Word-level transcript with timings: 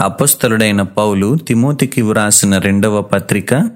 అపొస్తలుడైన 0.00 0.82
పౌలు 0.82 1.36
తిమోతికి 1.36 2.02
వ్రాసిన 2.02 2.58
రెండవ 2.58 3.02
పత్రిక 3.02 3.70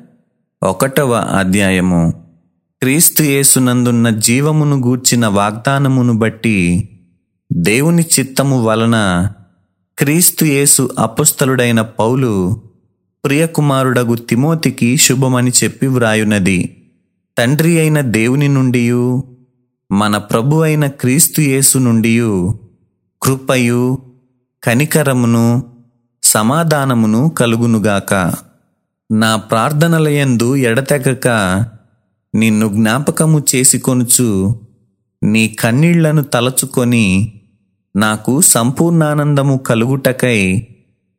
ఒకటవ 0.62 1.12
అధ్యాయము. 1.14 2.12
క్రీస్తు 2.82 3.22
యేసునందున్న 3.22 4.10
జీవమును 4.10 4.76
గూర్చిన 4.76 5.26
వాగ్దానమును 5.26 6.12
బట్టి 6.18 6.88
దేవుని 7.52 8.04
చిత్తము 8.20 8.64
వలన 8.64 9.30
క్రీస్తు 9.98 10.44
యేసు 10.44 10.90
అపొస్తలుడైన 10.98 11.80
పౌలు 11.80 12.60
ప్రియకుమారుడగు 13.24 14.14
తిమోతికి 14.14 14.96
శుభమని 14.96 15.52
చెప్పి 15.64 15.86
వ్రాయునది. 15.86 16.86
తండ్రి 17.38 17.78
అయిన 17.78 18.00
దేవుని 18.00 18.48
నుండియు 18.48 19.24
మన 19.92 20.16
ప్రభు 20.16 20.56
అయిన 20.56 20.86
క్రీస్తు 20.86 21.40
యేసు 21.40 21.78
నుండియు 21.78 22.58
కృపయు 23.22 23.98
కనికరమును 24.64 25.75
సమాధానమును 26.26 27.22
కలుగునుగాక. 27.38 28.12
నా 29.10 29.32
ప్రార్థనలయందు 29.50 30.48
ఎడతెగక 30.68 31.26
నిన్ను 32.34 32.66
జ్ఞాపకము 32.68 33.38
చేసుకొనుచు 33.50 34.28
నీ 35.22 35.42
కన్నీళ్ళను 35.60 36.22
తలచుకొని 36.32 37.06
నాకు 37.94 38.32
సంపూర్ణానందము 38.48 39.54
కలుగుటకై 39.66 40.40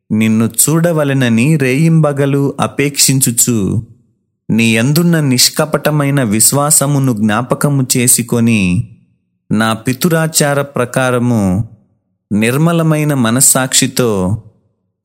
నిన్ను 0.10 0.46
చూడవలెనని 0.62 1.48
రేయింబగలు 1.58 2.44
అపేక్షించుచు 2.60 3.58
నీ 4.50 4.66
ఎందున్న 4.74 5.16
నిష్కపటమైన 5.30 6.20
విశ్వాసమును 6.34 7.14
జ్ఞాపకము 7.14 7.84
చేసుకొని 7.96 8.62
నా 9.50 9.70
పితురాచార 9.84 10.60
ప్రకారము 10.76 11.42
నిర్మలమైన 12.32 13.14
మనస్సాక్షితో 13.22 14.10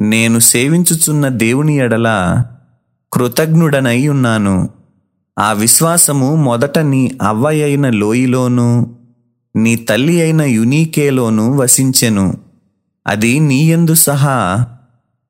నేను 0.02 0.38
సేవించుచున్న 0.38 1.28
దేవుని 1.28 1.76
ఎడల 1.76 2.42
కృతజ్ఞుడనై 3.12 4.08
ఉన్నాను. 4.08 4.68
ఆ 5.38 5.52
విశ్వాసము 5.52 6.34
మొదట 6.34 6.78
నీ 6.78 7.18
అవ్వయ్య 7.22 7.64
అయిన 7.64 7.90
లోయలోను 7.90 8.96
నీ 9.56 9.76
తల్లి 9.76 10.20
అయిన 10.20 10.42
యునీకేలోనూ 10.42 11.56
వసించెను. 11.56 12.34
అది 13.06 13.40
నీయందు 13.40 13.94
సహా 13.94 14.66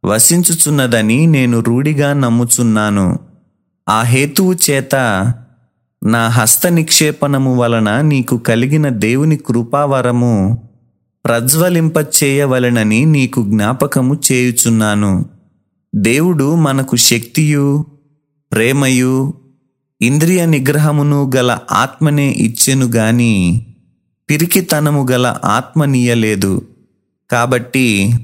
వసించుచున్నదని 0.05 1.27
నేను 1.27 1.61
రూఢిగా 1.61 2.13
నమ్ముచున్నాను. 2.13 3.19
ఆ 3.89 4.03
హేతువు 4.03 4.55
చేత 4.71 4.95
నా 6.05 6.29
హస్త 6.29 6.67
నిక్షేపణము 6.67 7.57
వలన 7.57 8.01
నీకు 8.01 8.39
కలిగిన 8.39 8.89
దేవుని 8.89 9.37
కృపావరము 9.37 10.69
ప్రజ్వలింపచేయవలెనని 11.25 13.05
నీకు 13.05 13.43
జ్ఞాపకము 13.43 14.19
చేయుచున్నాను. 14.33 15.25
దేవుడు 15.95 16.55
మనకు 16.55 16.97
శక్తియు 16.97 17.85
ప్రేమయు 18.53 19.35
ఇంద్రియ 20.01 20.47
నిగ్రహమును 20.47 21.31
గల 21.37 21.59
ఆత్మనే 21.71 22.31
ఇచ్చెను 22.31 22.87
గాని 22.87 23.67
పిరికితనము 24.31 25.07
గల 25.11 25.37
ఆత్మనీయలేదు 25.45 26.63
కాబట్టి 27.31 28.15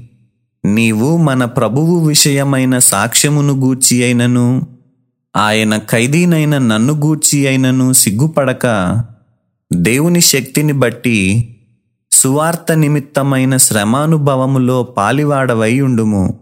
నీవు 0.65 1.17
మన 1.17 1.45
ప్రభువు 1.45 2.07
విషయమైన 2.07 2.79
సాక్ష్యమును 2.79 3.53
గూర్చి 3.53 4.03
అయినను 4.03 4.67
ఆయన 5.35 5.77
ఖైదీనైన 5.77 6.57
నన్ను 6.57 6.93
గూర్చి 6.93 7.47
అయినను 7.47 7.93
సిగ్గుపడక 7.93 8.65
దేవుని 9.73 10.21
శక్తిని 10.21 10.73
బట్టి 10.73 11.17
సువార్త 12.19 12.71
నిమిత్తమైన 12.71 13.57
శ్రమానుభవములో 13.57 14.83
పాలివాడవై 14.83 15.81
ఉండుము. 15.81 16.39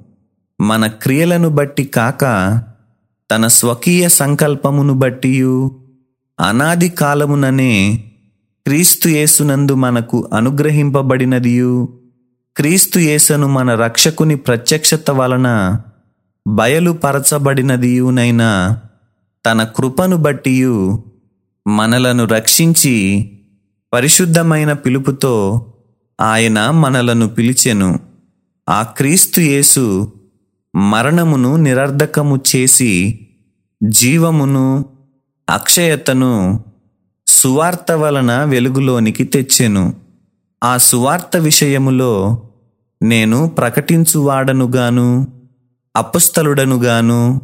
మన 0.61 0.87
క్రియలను 0.87 1.49
బట్టి 1.49 1.83
కాక 1.83 2.23
తన 3.31 3.47
స్వకీయ 3.47 4.09
సంకల్పమును 4.09 4.93
బట్టియు 4.93 5.79
అనాది 6.39 6.89
కాలముననే 6.89 8.03
క్రీస్తు 8.67 9.07
యేసునందు 9.07 9.75
మనకు 9.75 10.29
అనుగ్రహింపబడినదియు. 10.33 11.99
క్రీస్తు 12.57 12.99
యేసను 12.99 13.47
మన 13.47 13.75
రక్షకుని 13.75 14.35
ప్రత్యక్షత 14.35 15.11
వలన 15.11 15.79
బయలుపరచబడినదియునైనా 16.47 18.79
తన 19.45 19.63
కృపను 19.63 20.17
బట్టియు 20.17 21.03
మనలను 21.67 22.25
రక్షించి 22.25 23.31
పరిశుద్ధమైన 23.93 24.73
పిలుపుతో 24.73 25.65
ఆయన 26.21 26.69
మనలను 26.69 27.27
పిలిచెను. 27.27 27.99
ఆ 28.69 28.83
క్రీస్తు 28.83 29.39
యేసు 29.39 30.11
మరణమును 30.75 31.55
నిరర్ధకము 31.55 32.39
చేసి 32.55 33.19
జీవమును 33.83 34.85
అక్షయతను 35.49 36.63
సువార్త 37.27 37.91
వలన 37.91 38.43
వెలుగులోనికి 38.43 39.23
తెచ్చెను. 39.23 39.93
ఆ 40.63 40.77
సువార్త 40.77 41.37
విషయములో 41.37 42.43
నేను 43.01 43.49
ప్రకటించువాడనుగాను 43.49 45.27
అపుస్తలుడనుగాను 45.95 47.41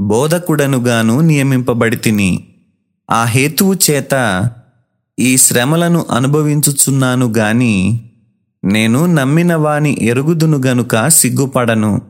బోధకుడనుగాను 0.00 1.20
నియమింపబడి 1.20 1.96
తిని 1.96 2.48
ఆ 3.10 3.24
హేతువు 3.24 3.74
చేత 3.90 4.14
ఈ 5.18 5.36
శ్రమలను 5.36 6.06
అనుభవించుచున్నాను 6.10 7.32
గాని 7.36 8.00
నేను 8.64 9.06
నమ్మిన 9.06 9.54
వాని 9.54 9.98
ఎరుగుదును 10.00 10.60
గనుక 10.66 11.08
సిగ్గుపడను. 11.08 12.02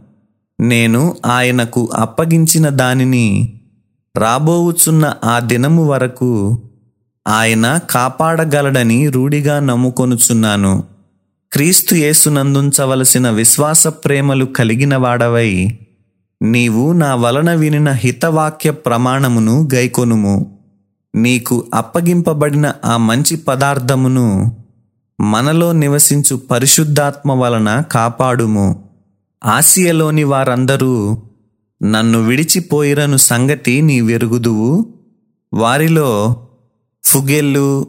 నేను 0.61 1.17
ఆయనకు 1.27 1.91
అప్పగించిన 1.95 2.69
దానిని 2.69 3.53
రాబోవుచున్న 4.17 5.15
ఆ 5.25 5.39
దినము 5.39 5.85
వరకు 5.85 6.63
ఆయన 7.29 7.79
కాపాడగలడని 7.91 9.09
రూఢిగా 9.09 9.61
నమ్ముకొనుచున్నాను. 9.61 10.85
క్రీస్తు 11.53 11.95
యేసునందుంచవలసిన 11.95 13.31
విశ్వాస 13.31 13.87
ప్రేమలు 13.87 14.45
కలిగిన 14.45 14.97
వాడవై 14.97 15.79
నీవు 16.43 16.93
నా 16.93 17.15
వలన 17.15 17.55
వినిన 17.55 17.91
హితవాక్య 17.91 18.71
ప్రమాణమును 18.71 19.69
గైకొనుము. 19.75 20.58
నీకు 21.15 21.67
అప్పగింపబడిన 21.75 22.73
ఆ 22.85 22.97
మంచి 22.97 23.37
పదార్థమును 23.37 24.57
మనలో 25.21 25.73
నివసించు 25.73 26.37
పరిశుద్ధాత్మ 26.37 27.33
వలన 27.33 27.81
కాపాడుము. 27.81 28.85
ఆసియలోని 29.45 30.25
వారందరూ 30.25 31.23
నన్ను 31.83 32.23
విడిచిపోయిరను 32.23 33.17
సంగతి 33.17 33.83
నీ 33.83 34.01
వెరుగుదువు 34.01 34.87
వారిలో 35.53 36.37
ఫుగెల్లు 37.05 37.87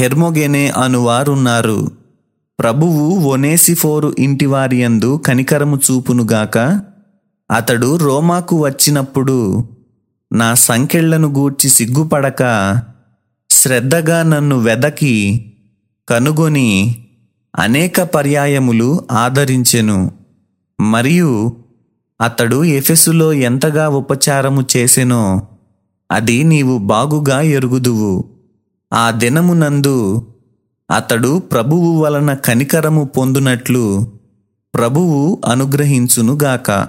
హెర్మోగెనే 0.00 0.68
అనువారున్నారు 0.68 1.90
ప్రభువు 2.58 3.18
ఒనేసిఫోరు 3.28 4.14
ఇంటివారియందు 4.18 5.22
కనికరము 5.26 5.76
చూపునుగాక 5.76 6.58
అతడు 7.50 7.96
రోమాకు 7.96 8.64
వచ్చినప్పుడు 8.64 9.64
నా 10.32 10.54
సంకెళ్ళను 10.54 11.28
గూర్చి 11.28 11.70
సిగ్గుపడక 11.70 12.42
శ్రద్ధగా 13.50 14.22
నన్ను 14.22 14.58
వెదకి 14.58 15.46
కనుగొని 16.08 16.98
అనేక 17.58 18.00
పర్యాయములు 18.00 19.00
ఆదరించెను. 19.10 20.10
మరియు 20.80 21.56
అతడు 22.20 22.64
ఎఫెసులో 22.64 23.32
ఎంతగా 23.32 23.88
ఉపచారము 23.88 24.66
చేసెనో 24.76 25.42
అది 26.12 26.44
నీవు 26.44 26.78
బాగుగా 26.78 27.40
ఎరుగుదువు. 27.40 28.24
ఆ 28.92 29.10
దినమునందు 29.10 30.26
అతడు 30.96 31.38
ప్రభువు 31.38 32.00
వలన 32.00 32.34
కనికరము 32.34 33.04
పొందునట్లు 33.04 34.12
ప్రభువు 34.74 35.42
అనుగ్రహించునుగాక. 35.46 36.88